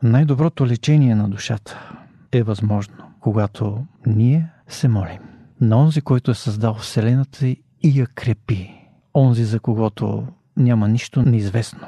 най-доброто 0.04 0.68
лечение 0.68 1.16
на 1.16 1.30
душата 1.30 1.92
е 2.32 2.44
възможно, 2.44 2.96
когато 3.20 3.86
ние 4.06 4.50
се 4.68 4.88
молим 4.88 5.20
на 5.62 5.78
онзи, 5.78 6.02
който 6.02 6.32
е 6.32 6.36
създал 6.36 6.74
Вселената 6.74 7.48
и 7.48 7.60
я 7.84 8.08
крепи. 8.08 8.74
Онзи, 9.16 9.44
за 9.44 9.60
когото 9.60 10.28
няма 10.57 10.88
нищо 10.88 11.22
неизвестно. 11.22 11.88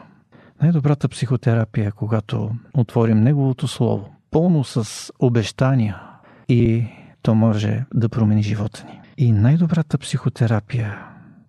Най-добрата 0.62 1.10
психотерапия 1.10 1.91
когато 1.91 2.51
отворим 2.74 3.24
Неговото 3.24 3.67
Слово, 3.67 4.15
пълно 4.31 4.63
с 4.63 5.12
обещания 5.19 6.01
и 6.50 6.86
то 7.22 7.36
може 7.36 7.86
да 7.93 8.10
промени 8.10 8.43
живота 8.43 8.86
ни. 8.86 9.01
И 9.17 9.31
най-добрата 9.31 9.98
психотерапия 9.98 11.00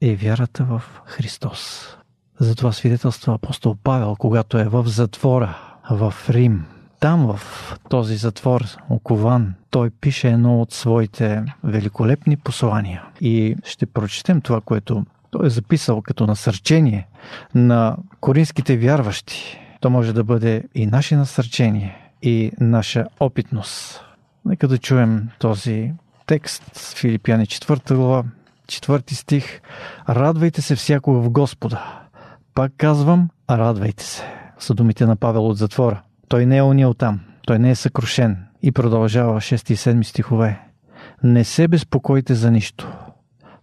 е 0.00 0.16
вярата 0.16 0.64
в 0.64 0.82
Христос. 1.04 1.88
Затова 2.40 2.72
свидетелства 2.72 3.34
апостол 3.34 3.76
Павел, 3.82 4.16
когато 4.18 4.58
е 4.58 4.64
в 4.64 4.84
затвора 4.86 5.56
в 5.90 6.14
Рим. 6.30 6.64
Там 7.00 7.26
в 7.26 7.40
този 7.88 8.16
затвор, 8.16 8.64
окован, 8.90 9.54
той 9.70 9.90
пише 9.90 10.28
едно 10.28 10.60
от 10.60 10.72
своите 10.72 11.44
великолепни 11.64 12.36
послания. 12.36 13.04
И 13.20 13.56
ще 13.64 13.86
прочетем 13.86 14.40
това, 14.40 14.60
което 14.60 15.04
той 15.30 15.46
е 15.46 15.50
записал 15.50 16.02
като 16.02 16.26
насърчение 16.26 17.08
на 17.54 17.96
коринските 18.20 18.76
вярващи. 18.76 19.60
То 19.80 19.90
може 19.90 20.12
да 20.12 20.24
бъде 20.24 20.64
и 20.74 20.86
наше 20.86 21.16
насърчение, 21.16 21.96
и 22.22 22.52
наша 22.60 23.06
опитност. 23.20 24.04
Нека 24.44 24.68
да 24.68 24.78
чуем 24.78 25.28
този 25.38 25.92
текст 26.26 26.62
с 26.72 26.94
Филипяни 26.94 27.46
4 27.46 27.94
глава, 27.94 28.24
4 28.66 29.12
стих. 29.12 29.60
Радвайте 30.08 30.62
се 30.62 30.76
всяко 30.76 31.12
в 31.12 31.30
Господа. 31.30 32.00
Пак 32.54 32.72
казвам, 32.76 33.28
радвайте 33.50 34.04
се. 34.04 34.22
Са 34.58 34.74
думите 34.74 35.06
на 35.06 35.16
Павел 35.16 35.46
от 35.46 35.56
затвора. 35.56 36.02
Той 36.28 36.46
не 36.46 36.56
е 36.56 36.62
унил 36.62 36.94
там. 36.94 37.20
Той 37.46 37.58
не 37.58 37.70
е 37.70 37.74
съкрушен. 37.74 38.44
И 38.62 38.72
продължава 38.72 39.40
6 39.40 39.70
и 39.70 39.76
7 39.76 40.02
стихове. 40.02 40.60
Не 41.22 41.44
се 41.44 41.68
безпокойте 41.68 42.34
за 42.34 42.50
нищо, 42.50 42.92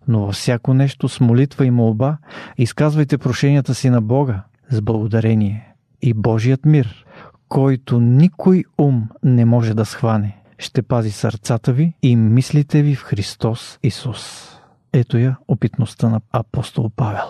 но 0.08 0.20
във 0.20 0.36
всяко 0.36 0.74
нещо 0.74 1.10
с 1.10 1.20
молитва 1.20 1.66
и 1.66 1.72
молба 1.72 2.18
изказвайте 2.58 3.18
прошенията 3.18 3.76
си 3.76 3.90
на 3.90 4.02
Бога 4.02 4.44
с 4.70 4.82
благодарение. 4.82 5.74
И 6.02 6.14
Божият 6.14 6.66
мир, 6.66 7.06
който 7.50 8.00
никой 8.00 8.64
ум 8.78 9.10
не 9.24 9.46
може 9.46 9.74
да 9.74 9.86
схване, 9.86 10.38
ще 10.58 10.82
пази 10.82 11.12
сърцата 11.12 11.74
ви 11.74 11.94
и 12.02 12.16
мислите 12.16 12.82
ви 12.82 12.96
в 12.96 13.04
Христос 13.04 13.80
Исус. 13.84 14.50
Ето 14.94 15.18
я 15.18 15.38
опитността 15.48 16.10
на 16.10 16.22
апостол 16.32 16.92
Павел. 16.96 17.28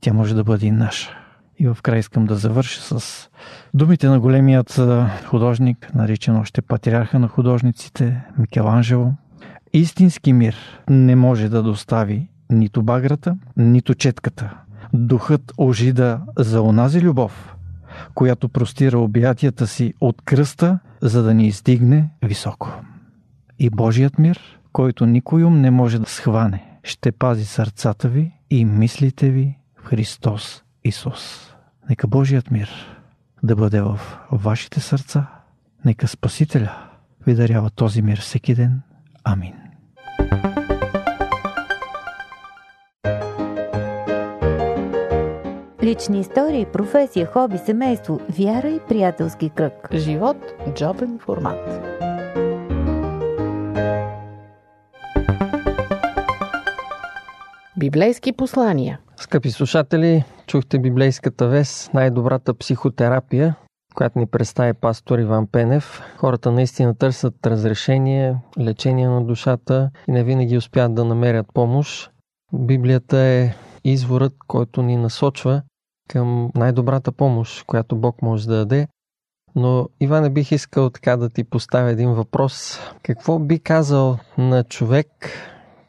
Тя 0.00 0.12
може 0.12 0.34
да 0.34 0.44
бъде 0.44 0.66
и 0.66 0.70
наша. 0.70 1.16
И 1.58 1.68
в 1.68 1.78
край 1.82 1.98
искам 1.98 2.26
да 2.26 2.34
завърша 2.34 2.80
с 2.80 3.28
думите 3.74 4.08
на 4.08 4.20
големият 4.20 4.80
художник, 5.26 5.94
наричан 5.94 6.36
още 6.36 6.62
патриарха 6.62 7.18
на 7.18 7.28
художниците, 7.28 8.24
Микеланджело. 8.38 9.12
Истински 9.72 10.32
мир 10.32 10.56
не 10.90 11.16
може 11.16 11.48
да 11.48 11.62
достави 11.62 12.28
нито 12.50 12.82
баграта, 12.82 13.36
нито 13.56 13.94
четката. 13.94 14.58
Духът 14.92 15.52
ожида 15.58 16.20
за 16.38 16.62
онази 16.62 17.00
любов, 17.00 17.56
която 18.14 18.48
простира 18.48 18.98
обятията 18.98 19.66
си 19.66 19.94
от 20.00 20.22
кръста, 20.24 20.78
за 21.02 21.22
да 21.22 21.34
ни 21.34 21.46
издигне 21.46 22.10
високо. 22.22 22.72
И 23.58 23.70
Божият 23.70 24.18
мир, 24.18 24.60
който 24.72 25.06
никой 25.06 25.44
ум 25.44 25.60
не 25.60 25.70
може 25.70 25.98
да 25.98 26.06
схване, 26.06 26.78
ще 26.82 27.12
пази 27.12 27.44
сърцата 27.44 28.08
ви 28.08 28.32
и 28.50 28.64
мислите 28.64 29.30
ви 29.30 29.58
в 29.76 29.84
Христос 29.84 30.62
Исус. 30.84 31.52
Нека 31.88 32.06
Божият 32.06 32.50
мир 32.50 32.70
да 33.42 33.56
бъде 33.56 33.80
в 33.80 34.00
вашите 34.32 34.80
сърца. 34.80 35.26
Нека 35.84 36.08
Спасителя 36.08 36.88
ви 37.26 37.34
дарява 37.34 37.70
този 37.70 38.02
мир 38.02 38.20
всеки 38.20 38.54
ден. 38.54 38.82
Амин. 39.28 39.54
Лични 45.82 46.20
истории, 46.20 46.66
професия, 46.72 47.26
хоби, 47.26 47.58
семейство, 47.58 48.20
вяра 48.38 48.68
и 48.68 48.80
приятелски 48.88 49.50
кръг. 49.50 49.88
Живот– 49.94 50.36
джобен 50.74 51.18
формат. 51.18 51.80
Библейски 57.78 58.32
послания. 58.32 58.98
Скъпи 59.16 59.50
слушатели, 59.50 60.24
чухте 60.46 60.78
библейската 60.78 61.48
вест 61.48 61.94
най-добрата 61.94 62.54
психотерапия, 62.54 63.54
която 63.96 64.18
ни 64.18 64.26
представи 64.26 64.72
пастор 64.72 65.18
Иван 65.18 65.46
Пенев. 65.46 66.02
Хората 66.16 66.52
наистина 66.52 66.94
търсят 66.94 67.46
разрешение, 67.46 68.36
лечение 68.58 69.08
на 69.08 69.24
душата 69.24 69.90
и 70.08 70.12
не 70.12 70.24
винаги 70.24 70.56
успяват 70.56 70.94
да 70.94 71.04
намерят 71.04 71.46
помощ. 71.54 72.10
Библията 72.52 73.18
е 73.18 73.54
изворът, 73.84 74.32
който 74.46 74.82
ни 74.82 74.96
насочва 74.96 75.62
към 76.08 76.50
най-добрата 76.54 77.12
помощ, 77.12 77.64
която 77.66 77.96
Бог 77.96 78.22
може 78.22 78.46
да 78.46 78.56
даде. 78.56 78.88
Но, 79.54 79.88
Иване, 80.00 80.30
бих 80.30 80.52
искал 80.52 80.90
така 80.90 81.16
да 81.16 81.30
ти 81.30 81.44
поставя 81.44 81.90
един 81.90 82.10
въпрос. 82.10 82.80
Какво 83.02 83.38
би 83.38 83.58
казал 83.58 84.18
на 84.38 84.64
човек, 84.64 85.08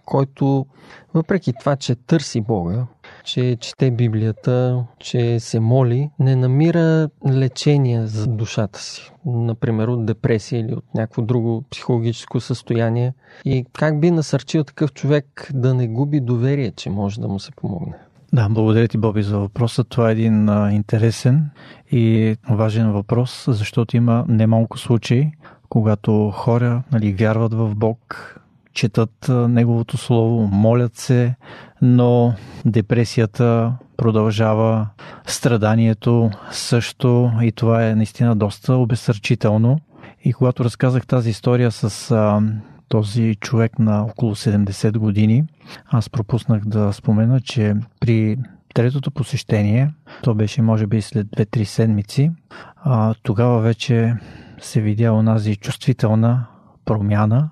който 0.05 0.65
въпреки 1.13 1.53
това, 1.59 1.75
че 1.75 1.95
търси 1.95 2.41
Бога, 2.41 2.87
че 3.27 3.57
чете 3.59 3.91
Библията, 3.91 4.83
че 4.99 5.39
се 5.39 5.59
моли, 5.59 6.09
не 6.19 6.35
намира 6.35 7.09
лечение 7.29 8.07
за 8.07 8.27
душата 8.27 8.81
си. 8.81 9.11
Например, 9.25 9.87
от 9.87 10.05
депресия 10.05 10.59
или 10.59 10.73
от 10.73 10.83
някакво 10.95 11.21
друго 11.21 11.63
психологическо 11.69 12.39
състояние. 12.39 13.13
И 13.45 13.65
как 13.73 13.99
би 13.99 14.11
насърчил 14.11 14.63
такъв 14.63 14.93
човек 14.93 15.51
да 15.53 15.73
не 15.73 15.87
губи 15.87 16.19
доверие, 16.19 16.71
че 16.71 16.89
може 16.89 17.21
да 17.21 17.27
му 17.27 17.39
се 17.39 17.51
помогне? 17.51 17.93
Да, 18.33 18.49
благодаря 18.49 18.87
ти, 18.87 18.97
Боби, 18.97 19.23
за 19.23 19.39
въпроса. 19.39 19.83
Това 19.83 20.09
е 20.09 20.11
един 20.11 20.49
а, 20.49 20.73
интересен 20.73 21.49
и 21.91 22.35
важен 22.49 22.91
въпрос, 22.91 23.45
защото 23.47 23.97
има 23.97 24.25
немалко 24.27 24.77
случаи, 24.77 25.31
когато 25.69 26.31
хора 26.31 26.83
нали, 26.91 27.13
вярват 27.13 27.53
в 27.53 27.75
Бог, 27.75 28.33
четат 28.77 29.29
Неговото 29.29 29.97
Слово, 29.97 30.47
молят 30.47 30.95
се, 30.95 31.35
но 31.81 32.33
депресията 32.65 33.73
продължава, 33.97 34.87
страданието 35.25 36.29
също 36.51 37.31
и 37.41 37.51
това 37.51 37.87
е 37.87 37.95
наистина 37.95 38.35
доста 38.35 38.73
обесърчително. 38.73 39.79
И 40.23 40.33
когато 40.33 40.63
разказах 40.63 41.07
тази 41.07 41.29
история 41.29 41.71
с 41.71 42.11
а, 42.11 42.41
този 42.87 43.35
човек 43.35 43.79
на 43.79 44.03
около 44.03 44.35
70 44.35 44.97
години, 44.97 45.43
аз 45.87 46.09
пропуснах 46.09 46.65
да 46.65 46.93
спомена, 46.93 47.41
че 47.41 47.75
при 47.99 48.37
третото 48.73 49.11
посещение, 49.11 49.93
то 50.23 50.35
беше 50.35 50.61
може 50.61 50.87
би 50.87 51.01
след 51.01 51.27
2-3 51.27 51.63
седмици, 51.63 52.31
а, 52.75 53.13
тогава 53.23 53.59
вече 53.59 54.15
се 54.61 54.81
видя 54.81 55.13
онази 55.13 55.55
чувствителна 55.55 56.45
промяна 56.85 57.49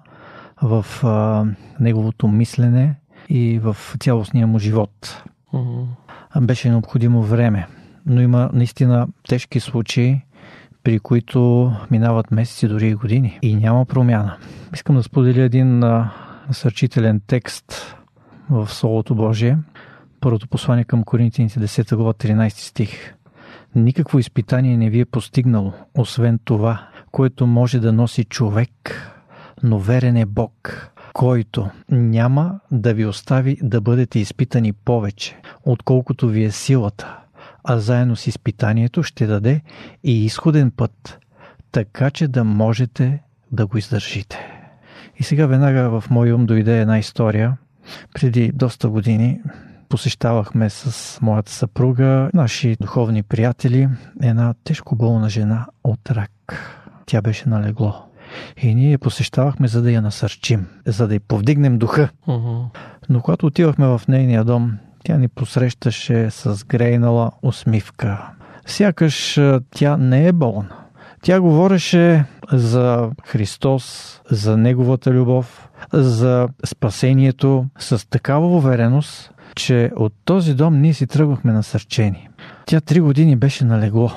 в 0.65 0.85
а, 1.03 1.45
неговото 1.79 2.27
мислене 2.27 2.95
и 3.29 3.59
в 3.59 3.77
цялостния 3.99 4.47
му 4.47 4.59
живот. 4.59 5.23
Mm-hmm. 5.53 6.41
Беше 6.41 6.69
необходимо 6.69 7.21
време, 7.21 7.67
но 8.05 8.21
има 8.21 8.49
наистина 8.53 9.07
тежки 9.27 9.59
случаи, 9.59 10.21
при 10.83 10.99
които 10.99 11.71
минават 11.91 12.31
месеци, 12.31 12.67
дори 12.67 12.87
и 12.87 12.95
години 12.95 13.39
и 13.41 13.55
няма 13.55 13.85
промяна. 13.85 14.37
Искам 14.73 14.95
да 14.95 15.03
споделя 15.03 15.41
един 15.41 15.83
а, 15.83 16.11
насърчителен 16.47 17.21
текст 17.27 17.95
в 18.49 18.67
Словото 18.69 19.15
Божие. 19.15 19.57
Първото 20.19 20.47
послание 20.47 20.83
към 20.83 21.03
Коринтините 21.03 21.59
10 21.59 21.95
глава 21.95 22.13
13 22.13 22.49
стих. 22.49 23.13
Никакво 23.75 24.19
изпитание 24.19 24.77
не 24.77 24.89
ви 24.89 24.99
е 24.99 25.05
постигнало, 25.05 25.73
освен 25.97 26.39
това, 26.45 26.87
което 27.11 27.47
може 27.47 27.79
да 27.79 27.93
носи 27.93 28.23
човек 28.23 28.71
но 29.63 29.79
верен 29.79 30.17
е 30.17 30.25
Бог, 30.25 30.89
който 31.13 31.69
няма 31.91 32.59
да 32.71 32.93
ви 32.93 33.05
остави 33.05 33.57
да 33.61 33.81
бъдете 33.81 34.19
изпитани 34.19 34.73
повече, 34.73 35.39
отколкото 35.63 36.27
ви 36.27 36.43
е 36.43 36.51
силата, 36.51 37.17
а 37.63 37.77
заедно 37.77 38.15
с 38.15 38.27
изпитанието 38.27 39.03
ще 39.03 39.27
даде 39.27 39.61
и 40.03 40.25
изходен 40.25 40.71
път, 40.71 41.19
така 41.71 42.09
че 42.11 42.27
да 42.27 42.43
можете 42.43 43.23
да 43.51 43.67
го 43.67 43.77
издържите. 43.77 44.37
И 45.19 45.23
сега 45.23 45.45
веднага 45.45 45.89
в 45.89 46.09
мой 46.09 46.33
ум 46.33 46.45
дойде 46.45 46.81
една 46.81 46.99
история. 46.99 47.57
Преди 48.13 48.51
доста 48.51 48.89
години 48.89 49.41
посещавахме 49.89 50.69
с 50.69 51.21
моята 51.21 51.51
съпруга, 51.51 52.29
наши 52.33 52.75
духовни 52.81 53.23
приятели, 53.23 53.89
една 54.21 54.53
тежко 54.63 54.95
болна 54.95 55.29
жена 55.29 55.65
от 55.83 56.11
рак. 56.11 56.31
Тя 57.05 57.21
беше 57.21 57.49
на 57.49 57.61
легло. 57.61 58.05
И 58.57 58.75
ние 58.75 58.91
я 58.91 58.99
посещавахме, 58.99 59.67
за 59.67 59.81
да 59.81 59.91
я 59.91 60.01
насърчим, 60.01 60.67
за 60.85 61.07
да 61.07 61.15
й 61.15 61.19
повдигнем 61.19 61.77
духа. 61.77 62.09
Uh-huh. 62.27 62.63
Но 63.09 63.21
когато 63.21 63.45
отивахме 63.45 63.87
в 63.87 64.01
нейния 64.07 64.43
дом, 64.43 64.77
тя 65.03 65.17
ни 65.17 65.27
посрещаше 65.27 66.29
с 66.31 66.65
грейнала 66.65 67.31
усмивка. 67.41 68.29
Сякаш 68.65 69.39
тя 69.75 69.97
не 69.97 70.27
е 70.27 70.31
болна. 70.31 70.69
Тя 71.21 71.41
говореше 71.41 72.25
за 72.51 73.09
Христос, 73.25 74.21
за 74.31 74.57
Неговата 74.57 75.11
любов, 75.11 75.69
за 75.93 76.47
спасението 76.65 77.65
с 77.79 78.09
такава 78.09 78.47
увереност, 78.47 79.31
че 79.55 79.91
от 79.95 80.13
този 80.25 80.53
дом 80.53 80.81
ние 80.81 80.93
си 80.93 81.07
тръгвахме 81.07 81.51
насърчени. 81.53 82.29
Тя 82.65 82.81
три 82.81 82.99
години 82.99 83.35
беше 83.35 83.65
налегло. 83.65 84.11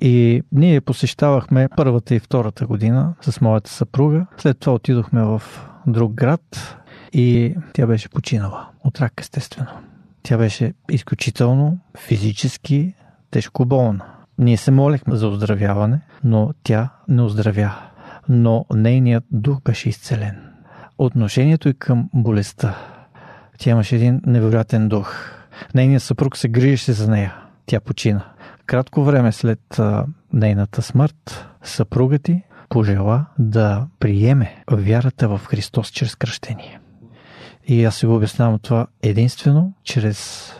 И 0.00 0.42
ние 0.52 0.80
посещавахме 0.80 1.68
първата 1.76 2.14
и 2.14 2.18
втората 2.18 2.66
година 2.66 3.14
с 3.20 3.40
моята 3.40 3.70
съпруга. 3.70 4.26
След 4.38 4.58
това 4.58 4.74
отидохме 4.74 5.22
в 5.22 5.42
друг 5.86 6.12
град 6.12 6.76
и 7.12 7.54
тя 7.72 7.86
беше 7.86 8.08
починала. 8.08 8.68
От 8.84 9.00
рак, 9.00 9.12
естествено. 9.20 9.68
Тя 10.22 10.38
беше 10.38 10.72
изключително 10.90 11.78
физически 11.98 12.94
тежко 13.30 13.64
болна. 13.64 14.04
Ние 14.38 14.56
се 14.56 14.70
молехме 14.70 15.16
за 15.16 15.28
оздравяване, 15.28 16.00
но 16.24 16.50
тя 16.62 16.88
не 17.08 17.22
оздравя. 17.22 17.74
Но 18.28 18.64
нейният 18.74 19.24
дух 19.30 19.60
беше 19.62 19.88
изцелен. 19.88 20.36
Отношението 20.98 21.68
и 21.68 21.74
към 21.74 22.08
болестта. 22.14 22.76
Тя 23.58 23.70
имаше 23.70 23.96
един 23.96 24.20
невероятен 24.26 24.88
дух. 24.88 25.32
Нейният 25.74 26.02
съпруг 26.02 26.36
се 26.36 26.48
грижеше 26.48 26.92
за 26.92 27.10
нея. 27.10 27.34
Тя 27.66 27.80
почина. 27.80 28.24
Кратко 28.70 29.04
време 29.04 29.32
след 29.32 29.78
а, 29.78 30.06
нейната 30.32 30.82
смърт, 30.82 31.46
съпругът 31.62 32.22
ти 32.22 32.42
пожела 32.68 33.26
да 33.38 33.86
приеме 33.98 34.64
вярата 34.70 35.28
в 35.28 35.40
Христос 35.44 35.88
чрез 35.88 36.14
кръщение. 36.14 36.80
И 37.66 37.84
аз 37.84 37.96
си 37.96 38.06
го 38.06 38.16
обяснявам 38.16 38.58
това 38.58 38.86
единствено 39.02 39.72
чрез 39.84 40.52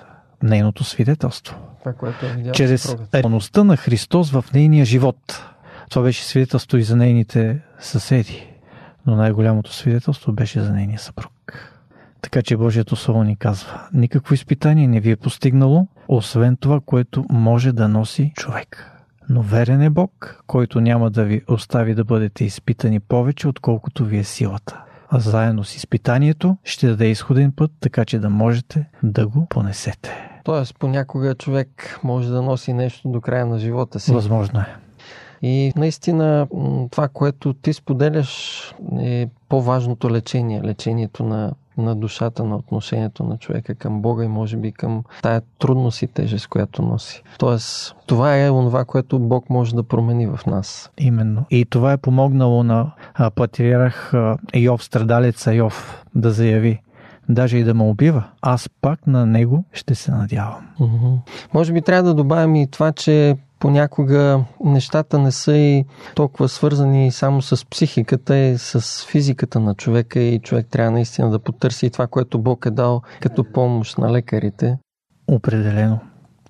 нейното 0.43 0.85
свидетелство. 0.85 1.57
Това, 1.79 1.93
което 1.93 2.27
е 2.27 2.53
чрез 2.53 2.97
реалността 3.15 3.65
на 3.65 3.77
Христос 3.77 4.31
в 4.31 4.45
нейния 4.55 4.85
живот. 4.85 5.45
Това 5.91 6.03
беше 6.03 6.25
свидетелство 6.25 6.79
и 6.79 6.83
за 6.83 6.97
нейните 6.97 7.61
съседи. 7.79 8.47
Но 9.07 9.17
най-голямото 9.17 9.73
свидетелство 9.73 10.33
беше 10.33 10.61
за 10.61 10.73
нейния 10.73 10.99
съпруг. 10.99 11.33
Така 12.23 12.43
че 12.43 12.57
Божието 12.57 12.97
Слово 12.97 13.25
ни 13.25 13.37
казва, 13.37 13.89
никакво 13.93 14.35
изпитание 14.35 14.89
не 14.89 15.01
ви 15.01 15.11
е 15.11 15.17
постигнало, 15.17 15.87
освен 16.09 16.57
това, 16.57 16.81
което 16.81 17.25
може 17.31 17.73
да 17.73 17.89
носи 17.89 18.33
човек. 18.37 18.87
Но 19.29 19.43
верен 19.43 19.83
е 19.83 19.91
Бог, 19.91 20.43
който 20.47 20.81
няма 20.81 21.11
да 21.11 21.25
ви 21.25 21.43
остави 21.49 21.95
да 21.95 22.05
бъдете 22.05 22.45
изпитани 22.45 23.01
повече, 23.01 23.49
отколкото 23.49 24.05
ви 24.05 24.19
е 24.19 24.25
силата. 24.25 24.83
А 25.09 25.19
заедно 25.19 25.65
с 25.65 25.77
изпитанието 25.77 26.57
ще 26.65 26.87
даде 26.89 27.07
изходен 27.07 27.53
път, 27.53 27.71
така 27.81 28.05
че 28.05 28.19
да 28.19 28.31
можете 28.31 28.89
да 29.03 29.27
го 29.27 29.47
понесете. 29.47 30.11
Тоест, 30.45 30.79
понякога 30.79 31.35
човек 31.35 32.01
може 32.03 32.29
да 32.29 32.43
носи 32.43 32.73
нещо 32.73 33.09
до 33.09 33.21
края 33.21 33.47
на 33.47 33.59
живота 33.59 34.01
си. 34.01 34.13
Възможно 34.13 34.61
е. 34.61 34.67
И 35.43 35.73
наистина 35.77 36.47
това, 36.91 37.09
което 37.09 37.53
ти 37.53 37.73
споделяш 37.73 38.63
е 39.01 39.29
по-важното 39.49 40.11
лечение. 40.11 40.63
Лечението 40.63 41.25
на 41.25 41.53
на 41.79 41.97
душата, 41.97 42.45
на 42.45 42.57
отношението 42.57 43.25
на 43.25 43.37
човека 43.37 43.75
към 43.75 44.03
Бога 44.03 44.25
и 44.25 44.29
може 44.29 44.57
би 44.57 44.73
към 44.73 45.05
тая 45.23 45.43
трудност 45.59 46.03
и 46.03 46.07
тежест, 46.07 46.47
която 46.47 46.83
носи. 46.83 47.23
Тоест, 47.39 47.97
това 48.07 48.45
е 48.45 48.51
онова, 48.51 48.85
което 48.85 49.19
Бог 49.19 49.51
може 49.51 49.75
да 49.75 49.83
промени 49.83 50.27
в 50.27 50.41
нас. 50.47 50.91
Именно. 50.99 51.45
И 51.51 51.65
това 51.65 51.93
е 51.93 51.97
помогнало 51.97 52.63
на 52.63 52.93
патриарх 53.35 54.13
Йов, 54.55 54.85
страдалеца 54.85 55.55
Йов, 55.55 56.05
да 56.15 56.31
заяви 56.31 56.83
даже 57.29 57.59
и 57.59 57.65
да 57.65 57.75
ме 57.75 57.83
убива, 57.83 58.25
аз 58.43 58.69
пак 58.69 59.07
на 59.07 59.27
него 59.27 59.65
ще 59.73 59.95
се 59.95 60.11
надявам. 60.11 60.69
Mm-hmm. 60.81 61.19
Може 61.55 61.73
би 61.73 61.83
трябва 61.83 62.03
да 62.03 62.15
добавим 62.15 62.57
и 62.57 62.67
това, 62.67 62.93
че 62.93 63.37
понякога 63.61 64.45
нещата 64.65 65.19
не 65.19 65.33
са 65.33 65.57
и 65.57 65.85
толкова 66.15 66.49
свързани 66.49 67.13
само 67.13 67.43
с 67.43 67.67
психиката 67.67 68.37
и 68.37 68.59
с 68.59 69.07
физиката 69.07 69.61
на 69.61 69.75
човека 69.75 70.21
и 70.21 70.41
човек 70.41 70.67
трябва 70.71 70.91
наистина 70.91 71.31
да 71.31 71.39
потърси 71.39 71.87
и 71.87 71.91
това, 71.91 72.07
което 72.07 72.39
Бог 72.39 72.67
е 72.67 72.71
дал 72.71 73.03
като 73.21 73.45
помощ 73.53 73.99
на 73.99 74.13
лекарите. 74.13 74.79
Определено. 75.29 75.99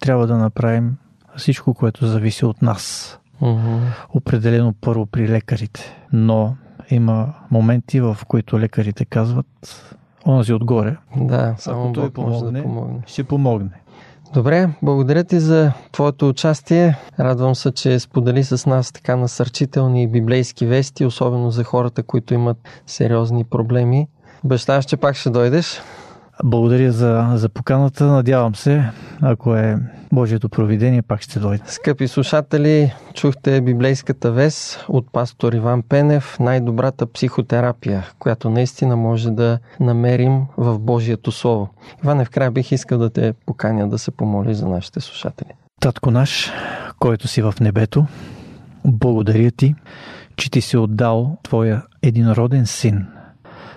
Трябва 0.01 0.27
да 0.27 0.37
направим 0.37 0.96
всичко, 1.37 1.75
което 1.75 2.07
зависи 2.07 2.44
от 2.44 2.62
нас. 2.62 3.18
Mm-hmm. 3.42 3.81
Определено 4.14 4.75
първо 4.81 5.07
при 5.07 5.29
лекарите. 5.29 5.96
Но 6.12 6.57
има 6.90 7.35
моменти, 7.51 8.01
в 8.01 8.18
които 8.29 8.61
лекарите 8.61 9.05
казват 9.05 9.46
онзи 10.27 10.53
отгоре. 10.53 10.96
Да, 11.16 11.55
само 11.59 11.85
Ако 11.85 11.92
той 11.92 12.11
помогне, 12.11 12.59
да 12.59 12.62
помогне. 12.62 13.03
Ще 13.07 13.25
помогне. 13.25 13.70
Добре, 14.34 14.68
благодаря 14.82 15.24
ти 15.24 15.40
за 15.40 15.72
твоето 15.92 16.28
участие. 16.28 16.96
Радвам 17.20 17.54
се, 17.54 17.72
че 17.72 18.00
сподели 18.00 18.44
с 18.44 18.66
нас 18.66 18.92
така 18.92 19.16
насърчителни 19.16 20.08
библейски 20.08 20.66
вести, 20.66 21.04
особено 21.04 21.50
за 21.50 21.64
хората, 21.64 22.02
които 22.02 22.34
имат 22.34 22.56
сериозни 22.86 23.44
проблеми. 23.44 24.08
Обещаваш, 24.44 24.84
че 24.84 24.96
пак 24.96 25.16
ще 25.16 25.30
дойдеш. 25.30 25.80
Благодаря 26.44 26.92
за, 26.92 27.33
за 27.35 27.48
поканата. 27.48 28.07
Надявам 28.07 28.55
се, 28.55 28.90
ако 29.22 29.57
е 29.57 29.79
Божието 30.12 30.48
провидение, 30.48 31.03
пак 31.03 31.20
ще 31.20 31.38
дойде. 31.38 31.62
Скъпи 31.66 32.09
слушатели, 32.09 32.94
чухте 33.14 33.61
библейската 33.61 34.33
вест 34.33 34.85
от 34.88 35.12
пастор 35.12 35.53
Иван 35.53 35.83
Пенев, 35.83 36.37
най-добрата 36.40 37.12
психотерапия, 37.12 38.05
която 38.18 38.50
наистина 38.50 38.96
може 38.96 39.31
да 39.31 39.59
намерим 39.81 40.42
в 40.57 40.79
Божието 40.79 41.33
Слово. 41.33 41.68
Иване, 42.05 42.24
в 42.24 42.31
края 42.31 42.50
бих 42.50 42.72
искал 42.72 42.98
да 42.98 43.11
те 43.11 43.33
поканя 43.46 43.88
да 43.88 43.98
се 43.98 44.11
помоли 44.11 44.55
за 44.55 44.68
нашите 44.68 45.00
слушатели. 45.00 45.50
Татко 45.81 46.11
наш, 46.11 46.53
който 46.98 47.29
си 47.29 47.42
в 47.42 47.55
небето, 47.61 48.07
благодаря 48.85 49.50
ти, 49.50 49.74
че 50.37 50.50
ти 50.50 50.61
си 50.61 50.76
отдал 50.76 51.37
Твоя 51.42 51.83
единороден 52.03 52.66
син 52.66 53.07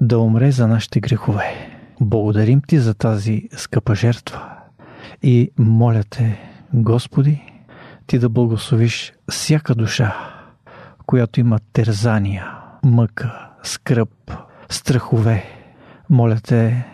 да 0.02 0.20
умре 0.20 0.52
за 0.52 0.68
нашите 0.68 1.00
грехове 1.00 1.73
Благодарим 2.02 2.62
ти 2.68 2.80
за 2.80 2.94
тази 2.94 3.50
скъпа 3.58 3.96
жертва 3.96 4.54
и 5.24 5.52
моля 5.58 6.04
те, 6.10 6.40
Господи, 6.74 7.44
ти 8.08 8.20
да 8.20 8.30
благословиш 8.30 9.14
всяка 9.32 9.76
душа, 9.76 10.16
която 11.06 11.40
има 11.40 11.60
терзания, 11.74 12.58
мъка, 12.84 13.50
скръп, 13.64 14.32
страхове. 14.70 15.46
Моля 16.10 16.40
те, 16.44 16.88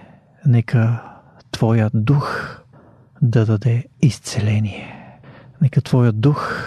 нека 0.46 1.04
Твоя 1.52 1.90
дух 1.94 2.58
да 3.22 3.46
даде 3.46 3.86
изцеление. 4.02 5.20
Нека 5.62 5.82
Твоя 5.82 6.12
дух 6.12 6.64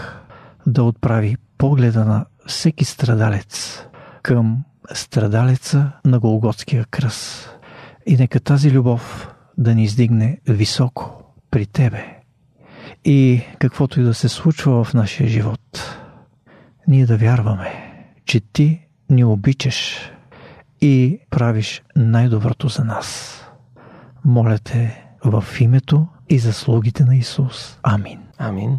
да 0.66 0.82
отправи 0.82 1.36
погледа 1.58 2.04
на 2.04 2.26
всеки 2.46 2.84
страдалец 2.84 3.82
към 4.22 4.64
страдалеца 4.92 5.92
на 6.04 6.18
Голготския 6.18 6.84
кръст 6.90 7.58
и 8.06 8.16
нека 8.16 8.40
тази 8.40 8.70
любов 8.70 9.34
да 9.58 9.74
ни 9.74 9.84
издигне 9.84 10.38
високо 10.48 11.22
при 11.50 11.66
Тебе. 11.66 12.18
И 13.04 13.42
каквото 13.58 14.00
и 14.00 14.04
да 14.04 14.14
се 14.14 14.28
случва 14.28 14.84
в 14.84 14.94
нашия 14.94 15.28
живот, 15.28 15.98
ние 16.88 17.06
да 17.06 17.16
вярваме, 17.16 18.04
че 18.24 18.40
Ти 18.40 18.80
ни 19.10 19.24
обичаш 19.24 20.10
и 20.80 21.18
правиш 21.30 21.82
най-доброто 21.96 22.68
за 22.68 22.84
нас. 22.84 23.38
Моля 24.24 24.58
те 24.58 25.04
в 25.24 25.44
името 25.60 26.06
и 26.28 26.38
заслугите 26.38 27.04
на 27.04 27.16
Исус. 27.16 27.78
Амин. 27.82 28.18
Амин. 28.38 28.78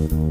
Mm-hmm. 0.00 0.29